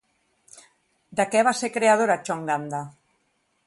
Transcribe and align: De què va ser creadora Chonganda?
De 1.21 1.27
què 1.35 1.45
va 1.51 1.55
ser 1.61 1.71
creadora 1.77 2.19
Chonganda? 2.27 2.85